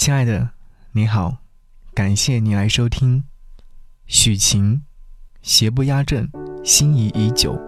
[0.00, 0.48] 亲爱的，
[0.92, 1.36] 你好，
[1.92, 3.22] 感谢你来收听。
[4.06, 4.80] 许晴，
[5.42, 6.26] 邪不压正，
[6.64, 7.60] 心仪已久。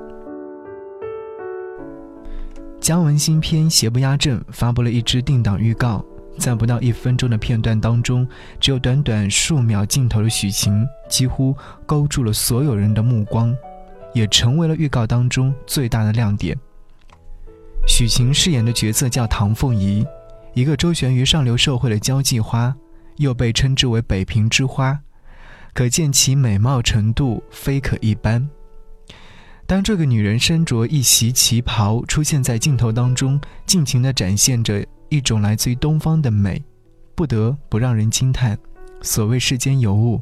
[2.80, 6.02] 姜文新片《邪不压正》发布了一支定档预告，
[6.38, 8.26] 在不到一分钟的片段当中，
[8.58, 11.54] 只有短短数秒镜头的许晴，几乎
[11.84, 13.54] 勾住了所有人的目光，
[14.14, 16.58] 也成为了预告当中最大的亮点。
[17.86, 20.02] 许晴饰演的角色叫唐凤仪，
[20.54, 22.74] 一个周旋于上流社会的交际花，
[23.16, 25.00] 又被称之为“北平之花”，
[25.72, 28.48] 可见其美貌程度非可一般。
[29.66, 36.62] 当这个女人身着一袭旗袍出现在镜头当中，尽情地展现着一种来自于东方的美，
[37.14, 38.58] 不得不让人惊叹。
[39.00, 40.20] 所谓世间尤物，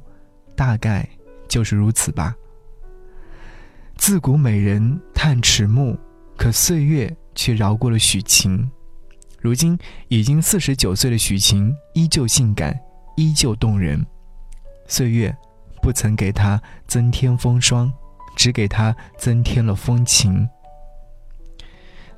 [0.55, 1.09] 大概
[1.49, 2.35] 就是如此吧。
[3.97, 5.99] 自古美人叹迟暮，
[6.37, 8.71] 可岁月却饶过了许晴。
[9.41, 12.79] 如今已经四十九岁的许晴，依旧性感，
[13.17, 14.05] 依旧动人。
[14.87, 15.35] 岁月
[15.83, 17.93] 不曾给她增添风霜。
[18.37, 20.49] 只给她增添了风情。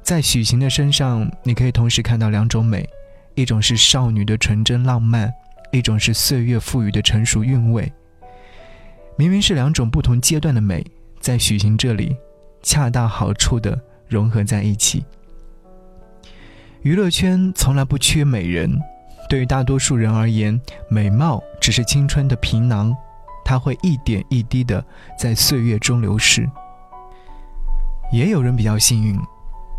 [0.02, 2.88] 在许晴的身上，你可以同时看到两种美：
[3.34, 5.32] 一种是少女的纯真浪漫，
[5.72, 7.90] 一种是岁月赋予的成熟韵味。
[9.16, 10.84] 明明是两种不同阶段的美，
[11.18, 12.14] 在许晴这里，
[12.62, 15.04] 恰到好处的融合在一起。
[16.82, 18.76] 娱乐圈从来不缺美人，
[19.28, 22.92] 对于大多数人而言，美貌只是青春的皮囊。
[23.44, 24.84] 它会一点一滴的
[25.16, 26.48] 在岁月中流逝。
[28.12, 29.16] 也有人比较幸运，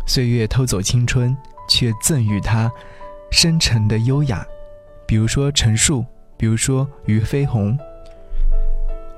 [0.06, 1.36] 岁月偷走青春，
[1.68, 2.72] 却赠予他
[3.30, 4.42] 深沉的优雅，
[5.06, 6.04] 比如说陈数，
[6.38, 7.78] 比如说俞飞鸿。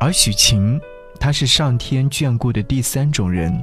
[0.00, 0.80] 而许晴，
[1.20, 3.62] 她是上天眷顾的第三种人，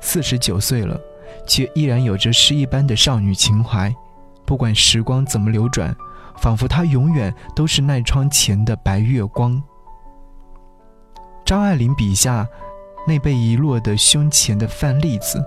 [0.00, 1.00] 四十九岁了，
[1.46, 3.94] 却依然有着诗一般的少女情怀。
[4.44, 5.94] 不管时光怎么流转，
[6.38, 9.62] 仿佛她永远都是那窗前的白月光。
[11.44, 12.46] 张爱玲笔下
[13.06, 15.42] 那被遗落的胸前的饭粒子，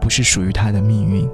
[0.00, 1.28] 不是属于她的命运。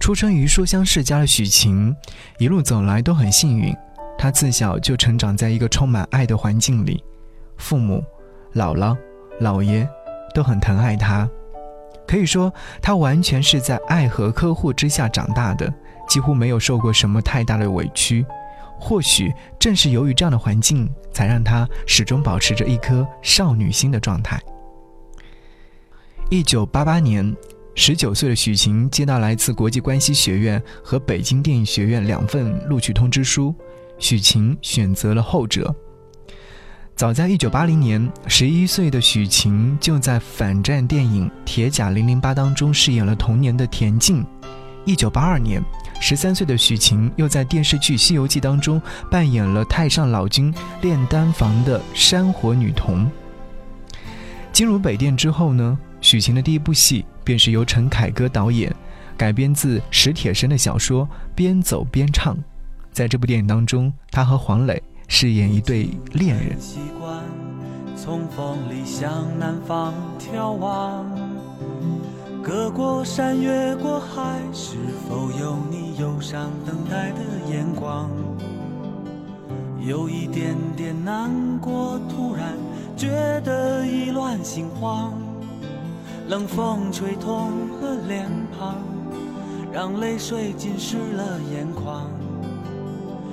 [0.00, 1.94] 出生于书香世家的许晴，
[2.38, 3.74] 一路走来都很幸运。
[4.18, 7.02] 她自小就成长在一个充满爱的环境里，
[7.56, 8.02] 父母、
[8.54, 8.96] 姥姥、
[9.40, 9.88] 姥爷
[10.34, 11.28] 都很疼爱她。
[12.06, 15.72] 可以说，她完全是在爱和呵护之下长大的，
[16.08, 18.26] 几乎没有受过什么太大的委屈。
[18.78, 24.40] 或许正是由于这样的环境，才让她始终保持着一颗少女心的状态。
[26.28, 27.34] 一九八八年，
[27.74, 33.54] 十九岁的许晴接到来自国际关系学院和北京电影学院两份录取通知书，
[33.98, 35.74] 许晴选择了后者。
[36.94, 44.24] 早在一九八零年，十一岁的许晴就在反战电影《铁甲零零八》当中饰演了童年的田径。
[44.84, 45.62] 一九八二年。
[46.00, 53.08] 十三岁的许晴又在电视剧《西游记》当中扮演了太上老君炼丹房的山火女童。
[54.52, 58.74] 进入北电之后呢，许晴的第一部戏便是由陈凯歌导演，
[59.16, 62.34] 改编自史铁生的小说《边走边唱》。
[62.90, 64.82] 在这部电影当中，他和黄磊
[65.14, 66.58] 饰演一对恋人。
[66.58, 67.22] 习惯
[67.94, 71.04] 从风里向南方眺望。
[72.42, 78.10] 隔过山，越过海，是否有你忧伤等待的眼光？
[79.86, 81.30] 有一点点难
[81.60, 82.56] 过，突然
[82.96, 83.10] 觉
[83.44, 85.12] 得意乱心慌。
[86.26, 87.50] 冷风吹痛
[87.82, 88.78] 了脸庞，
[89.70, 92.10] 让泪水浸湿了眼眶。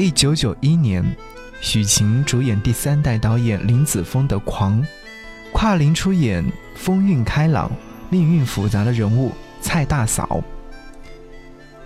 [0.00, 1.04] 一九九一年，
[1.60, 4.82] 许晴主演第三代导演林子峰的《狂》，
[5.52, 6.42] 跨龄出演
[6.74, 7.70] 风韵开朗、
[8.08, 9.30] 命运复杂的人物
[9.60, 10.42] 蔡大嫂。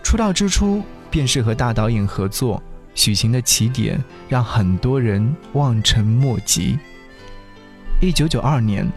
[0.00, 0.80] 出道之初
[1.10, 2.62] 便是和大导演合作，
[2.94, 6.78] 许晴的起点让很多人望尘莫及。
[8.00, 8.88] 一九九二年，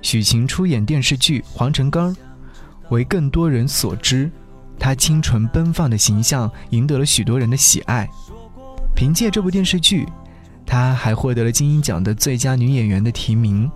[0.00, 2.14] 许晴出演电视剧《黄城根》，
[2.90, 4.30] 为更多人所知，
[4.78, 8.08] 她清纯奔放的形象赢得了许多人的喜爱。
[9.00, 10.06] 凭借这部电视剧，
[10.66, 13.70] 她还获得了金鹰奖的最佳女演员的提名。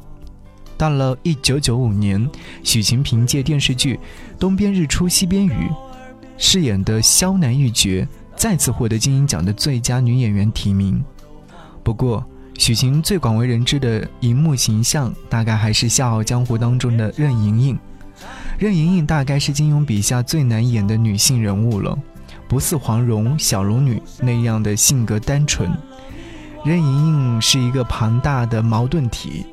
[0.76, 2.28] 到了一九九五年，
[2.62, 3.94] 许晴凭借电视剧
[4.38, 5.50] 《东边日出西边雨》。
[6.36, 8.06] 饰演的萧楠玉角
[8.36, 11.02] 再次获得金鹰奖的最佳女演员提名。
[11.82, 12.22] 不过，
[12.58, 17.78] 许晴最广为人知的荧幕形象，大概还是《笑傲江湖》当中的任盈盈。
[18.58, 21.98] 任盈盈大概是金庸笔下最难演的女性人物了，
[22.48, 25.70] 不似黄蓉、小龙女那样的性格单纯。
[26.64, 29.46] 任盈盈是一个庞大的矛盾体，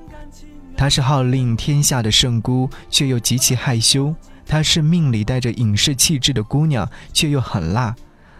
[0.78, 4.16] 她是号令天下的圣姑，却又极其害羞。
[4.46, 7.96] 她是命里带着隐士气质的姑娘，却又很辣，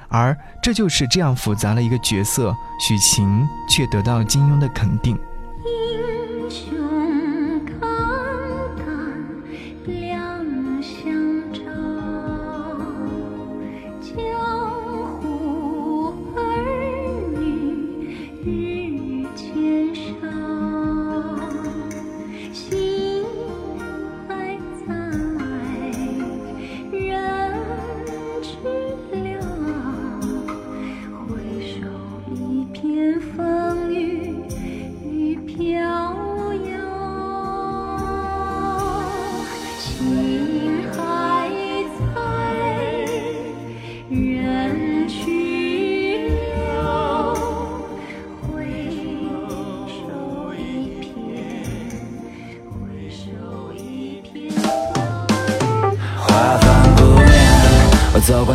[0.08, 5.18] 而这就是这样复杂的一个角色，许晴却得到金庸的肯定。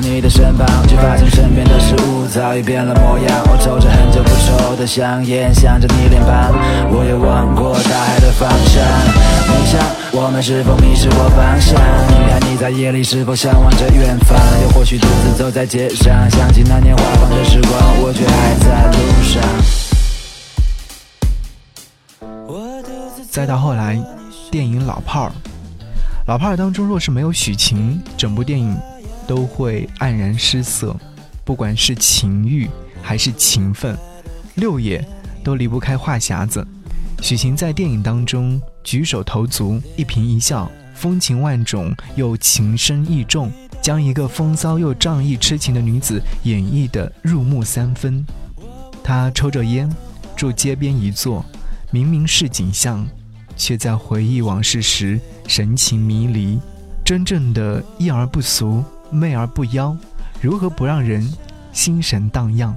[0.09, 3.43] 你的身旁，却发现身边的事物早已变了模样。
[3.51, 6.55] 我抽着很久不抽的香烟，想着你脸庞。
[6.91, 8.83] 我也望过大海的方向，
[9.51, 9.81] 你想
[10.13, 11.75] 我们是否迷失过方向？
[12.09, 14.39] 你看你在夜里是否向往着远方？
[14.63, 19.43] 又或许独自走在街上，想起那年华放的时光，我却还在路上。
[23.29, 24.01] 再到后来，
[24.51, 25.29] 电影《老炮儿》，
[26.27, 28.75] 《老炮儿》当中若是没有许晴，整部电影。
[29.27, 30.97] 都会黯然失色，
[31.45, 32.69] 不管是情欲
[33.03, 33.97] 还是情分，
[34.55, 35.07] 六爷
[35.43, 36.67] 都离不开话匣子。
[37.23, 43.51] 许晴在电影当中举手投足、一颦一笑，风情万种又情深意重，
[43.81, 48.25] 将一个风骚又仗义痴情的女子演绎得入木三分。
[49.03, 49.91] 她抽着烟，
[50.37, 51.45] 住街边一坐，
[51.91, 53.07] 明明是景象，
[53.57, 56.59] 却在回忆往事时神情迷离，
[57.05, 58.85] 真正的艳而不俗。
[59.11, 59.97] 媚而不妖，
[60.41, 61.27] 如何不让人
[61.73, 62.77] 心神荡漾？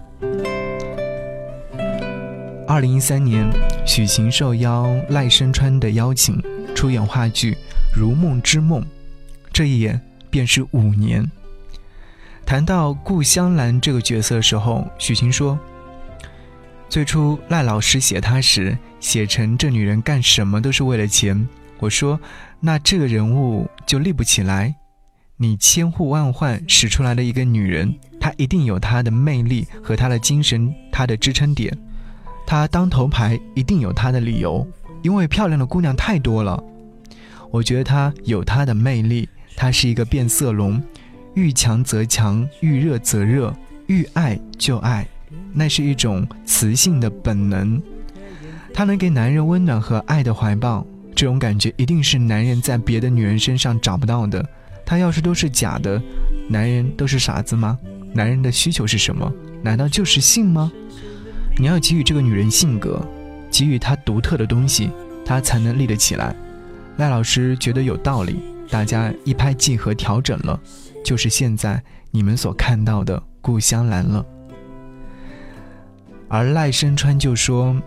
[2.68, 3.50] 二零一三年，
[3.86, 6.42] 许晴受邀赖声川的邀请，
[6.76, 7.54] 出演话剧
[8.00, 8.82] 《如梦之梦》，
[9.52, 10.00] 这一演
[10.30, 11.30] 便是五年。
[12.46, 15.58] 谈到顾香兰这个角色的时候，许晴说
[16.90, 21.48] ：“最初赖老师写她时，写成这女人干什么都是为了钱。
[21.80, 22.20] 我说，
[22.60, 24.76] 那这个人物就立不起来。”
[25.42, 31.74] 你千呼万唤使出来的一个女人，她一定有她的魅力和她的精神，她的支撑点。
[32.46, 34.68] 她当头牌一定有她的理由，
[35.02, 36.62] 因为漂亮的姑娘太多了。
[37.52, 40.84] 我觉得她有她的魅力，她是一个变色龙，
[41.36, 43.56] 遇强则强，遇热则热，
[43.88, 45.08] 遇爱就爱，
[45.54, 47.82] 那是一种雌性的本能。
[48.74, 54.46] 她能给男人温暖和爱的怀抱，这种感觉一定是男人在别的女人身上找不到的。
[54.90, 56.02] 他要是都是假的，
[56.48, 57.78] 男人都是傻子吗？
[58.12, 59.32] 男人的需求是什么？
[59.62, 60.72] 难道就是性吗？
[61.60, 63.00] 你要给予这个女人性格，
[63.52, 64.90] 给予她独特的东西，
[65.24, 66.36] 她才能立得起来。
[66.98, 68.40] 赖老师觉得有道理，
[68.72, 70.60] 大家一拍即合，调整了，
[71.06, 71.80] 就是现在
[72.10, 74.26] 你们所看到的顾香兰了。
[76.28, 77.80] 而赖声川就说，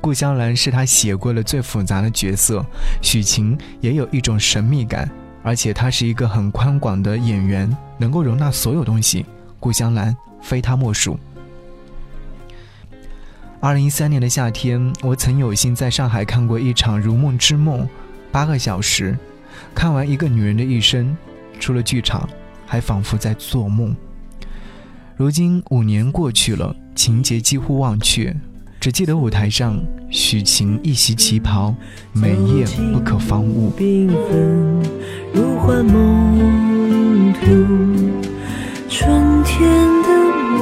[0.00, 2.64] 顾香兰是他写过的最复杂的角色，
[3.02, 5.06] 许晴也有一种神秘感。
[5.48, 9.24] 而且他是一个很宽广的演员，能够容纳所有东西。
[9.58, 11.18] 顾香兰非他莫属。
[13.58, 17.80] 二零一三年的夏天，我曾有幸在上海看过一场《如梦之梦》，
[18.30, 19.16] 八个小时，
[19.74, 21.16] 看完一个女人的一生，
[21.58, 22.28] 出了剧场，
[22.66, 23.96] 还仿佛在做梦。
[25.16, 28.36] 如今五年过去了，情节几乎忘却，
[28.78, 31.74] 只记得舞台上许晴一袭旗袍，
[32.12, 33.72] 美艳不可方物。
[35.32, 37.46] 如幻梦途，
[38.88, 39.68] 春天
[40.02, 40.08] 的
[40.56, 40.58] 梦，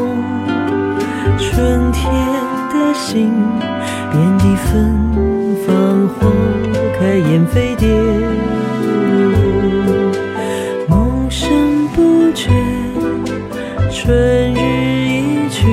[1.38, 2.04] 春天
[2.73, 3.30] 的心，
[4.11, 4.73] 遍地芬
[5.66, 6.28] 芳花
[6.99, 7.88] 开，燕飞蝶
[9.28, 9.40] 舞，
[10.88, 11.49] 梦声
[11.94, 12.50] 不绝，
[13.90, 14.14] 春
[14.52, 15.66] 日一去，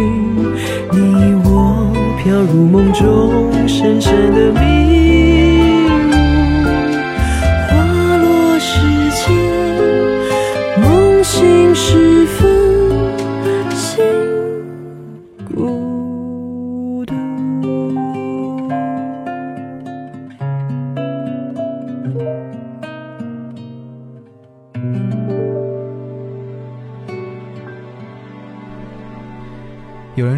[0.91, 1.91] 你我
[2.23, 5.12] 飘入梦中，深深的迷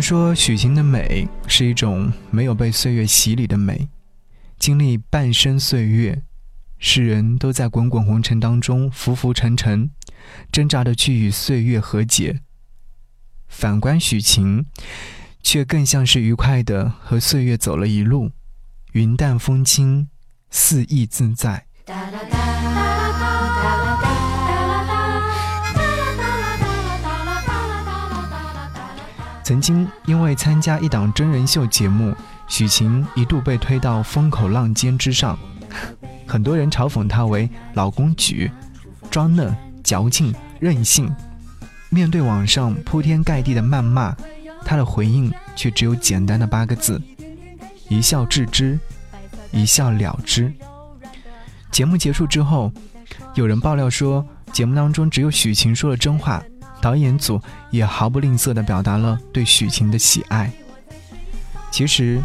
[0.08, 3.90] 说，许晴的美是一种没有被岁月洗礼的美。
[4.60, 6.22] 经历半生岁月，
[6.78, 9.90] 世人都在滚滚红尘当中浮浮沉沉，
[10.52, 12.42] 挣扎的去与岁月和解。
[13.48, 14.68] 反观许晴，
[15.42, 18.30] 却更像是愉快的和岁月走了一路，
[18.92, 20.10] 云淡风轻，
[20.52, 21.66] 肆意自在。
[29.46, 32.16] 曾经因为参加一档真人秀节目，
[32.48, 35.38] 许晴一度被推到风口浪尖之上，
[36.26, 38.50] 很多人嘲讽她为“老公举”，
[39.12, 41.16] 装嫩、矫情、任性。
[41.90, 44.16] 面对网上铺天盖地的谩骂，
[44.66, 47.00] 她的回应却只有简单的八个字：
[47.88, 48.80] 一笑置之，
[49.52, 50.52] 一笑了之。
[51.70, 52.72] 节目结束之后，
[53.36, 56.42] 有人爆料说，节目当中只有许晴说了真话。
[56.82, 57.42] 导演组
[57.72, 60.52] 也毫不吝啬地表达了对许晴的喜爱。
[61.72, 62.22] 其实，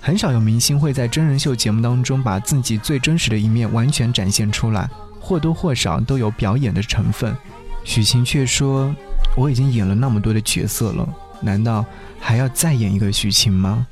[0.00, 4.88] 很少有明星会在真人秀节目当中把自己最真实的一面完全展现出来，
[5.20, 7.36] 或多或少都有表演的成分。
[7.84, 8.94] 许晴却说
[9.36, 11.08] ：“我已经演了那么多的角色了，
[11.40, 11.84] 难道
[12.18, 13.86] 还要再演一个许晴吗？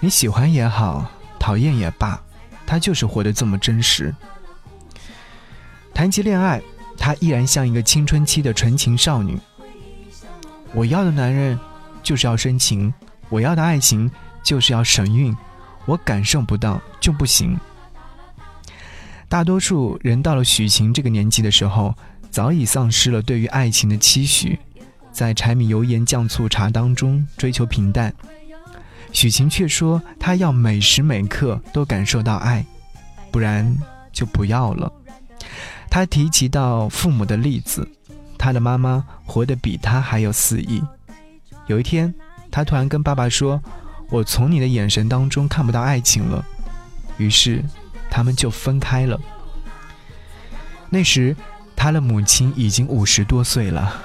[0.00, 2.20] 你喜欢也好，讨厌也罢，
[2.66, 4.14] 她就是活得这么真实。”
[5.92, 6.62] 谈及恋爱。
[6.98, 9.38] 她依然像一个青春期的纯情少女。
[10.74, 11.58] 我要的男人
[12.02, 12.92] 就是要深情，
[13.30, 14.10] 我要的爱情
[14.42, 15.34] 就是要神韵，
[15.86, 17.58] 我感受不到就不行。
[19.28, 21.94] 大多数人到了许晴这个年纪的时候，
[22.30, 24.58] 早已丧失了对于爱情的期许，
[25.12, 28.12] 在柴米油盐酱醋茶当中追求平淡。
[29.12, 32.64] 许晴却说，她要每时每刻都感受到爱，
[33.30, 33.76] 不然
[34.12, 34.92] 就不要了。
[35.90, 37.88] 他提及到父母的例子，
[38.36, 40.82] 他的妈妈活得比他还要肆意。
[41.66, 42.14] 有一天，
[42.50, 43.60] 他突然跟爸爸说
[44.10, 46.44] ：“我从你的眼神当中看不到爱情了。”
[47.18, 47.64] 于是，
[48.10, 49.20] 他们就分开了。
[50.88, 51.36] 那时，
[51.74, 54.02] 他的母亲已经五十多岁了。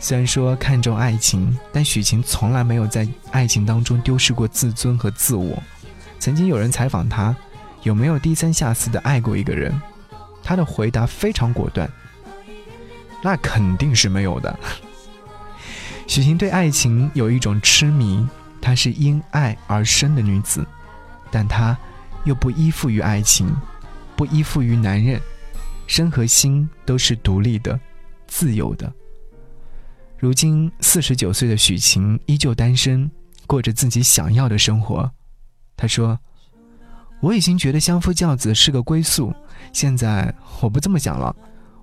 [0.00, 5.62] 虽然说看重爱情，但许晴从来没有在爱情当中丢失过自尊和自我。
[6.18, 7.34] 曾经有人采访他，
[7.82, 9.72] 有没有低三下四的爱过一个人？
[10.48, 11.86] 他的回答非常果断，
[13.22, 14.58] 那肯定是没有的。
[16.06, 18.26] 许晴对爱情有一种痴迷，
[18.58, 20.66] 她是因爱而生的女子，
[21.30, 21.76] 但她
[22.24, 23.54] 又不依附于爱情，
[24.16, 25.20] 不依附于男人，
[25.86, 27.78] 身和心都是独立的、
[28.26, 28.90] 自由的。
[30.18, 33.10] 如今四十九岁的许晴依旧单身，
[33.46, 35.12] 过着自己想要的生活。
[35.76, 36.18] 她说。
[37.20, 39.34] 我已经觉得相夫教子是个归宿，
[39.72, 41.34] 现在我不这么想了。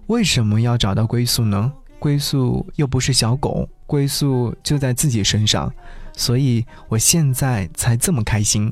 [0.08, 1.74] 为什么要找到归宿呢？
[1.98, 5.74] 归宿又不是小狗，归宿就在自己身上，
[6.14, 8.72] 所以我现在才这么开心。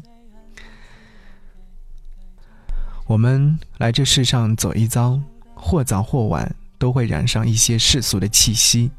[3.07, 5.19] 我们来这世上走一遭，
[5.55, 8.91] 或早或晚都会染上一些世俗的气息，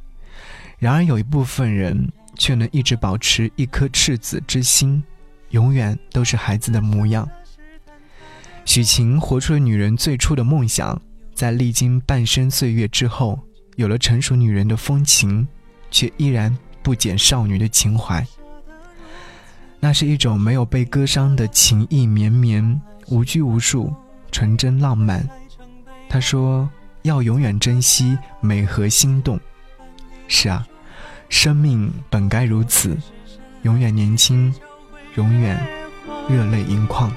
[0.79, 5.03] 然而有一部分人却能一直保持一颗赤子之心，
[5.51, 7.29] 永远都是孩子的模样。
[8.75, 11.01] 许晴活出了女人最初的梦想，
[11.33, 13.39] 在历经半生岁月之后，
[13.77, 15.47] 有了成熟女人的风情，
[15.93, 16.53] 却依然
[16.83, 18.27] 不减少女的情怀。
[19.79, 23.95] 那是一种没有被割伤的情意绵绵，无拘无束，
[24.33, 25.25] 纯真浪漫。
[26.09, 26.69] 他说
[27.03, 29.39] ：“要永远珍惜美和心动。”
[30.27, 30.67] 是啊，
[31.29, 32.97] 生命本该如此，
[33.63, 34.53] 永远年轻，
[35.15, 35.65] 永远
[36.29, 37.09] 热泪盈眶。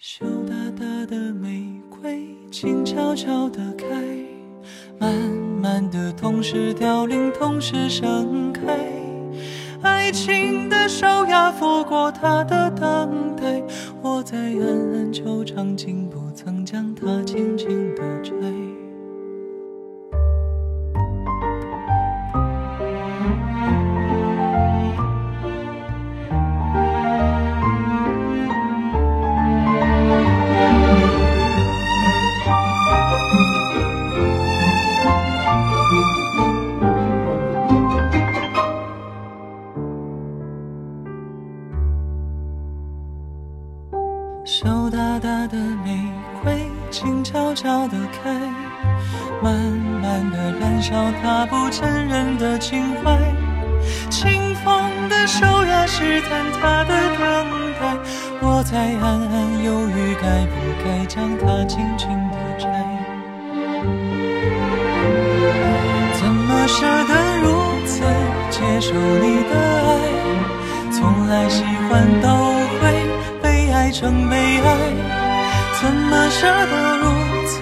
[0.00, 3.84] 羞答答的玫瑰，静悄悄地开，
[4.96, 5.12] 慢
[5.60, 8.62] 慢的，同时凋零，同时盛开。
[9.82, 13.60] 爱情的手呀，拂过她的等待，
[14.00, 18.30] 我在暗暗惆怅，竟不曾将它轻轻地摘。
[66.78, 67.46] 舍得如
[67.86, 68.00] 此
[68.50, 69.90] 接受你的爱？
[70.92, 72.28] 从来喜欢都
[72.78, 72.82] 会
[73.42, 73.48] 被。
[73.70, 74.70] 爱成悲哀，
[75.80, 77.04] 怎么舍得如
[77.46, 77.60] 此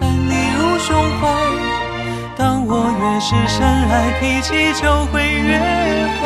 [0.00, 1.22] 揽你入胸怀？
[2.36, 2.70] 当我
[3.00, 5.58] 越是深爱，脾气就会越
[6.20, 6.22] 坏。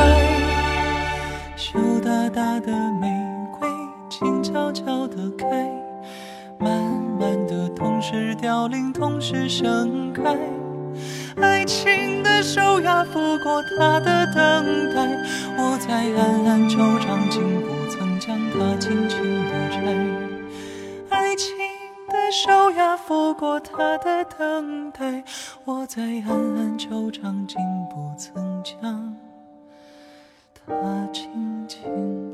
[1.57, 3.09] 羞答答的玫
[3.59, 3.69] 瑰，
[4.09, 5.47] 静悄悄地开，
[6.59, 6.71] 慢
[7.19, 10.37] 慢的，同时凋零，同时盛开。
[11.41, 12.10] 爱情
[12.53, 15.07] 手呀，拂过他的等待，
[15.57, 19.21] 我在暗暗惆怅，竟不曾将它轻轻。
[21.11, 21.55] 爱情
[22.09, 25.23] 的手呀，拂过他的等待，
[25.65, 27.57] 我在暗暗惆怅，竟
[27.89, 29.17] 不曾将
[30.67, 31.85] 它轻轻
[32.25, 32.30] 地。